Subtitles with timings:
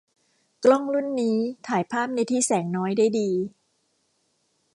[0.63, 3.29] กล้องรุ่นนี้ถ่ายภาพในที่แสงน้อยได้ดี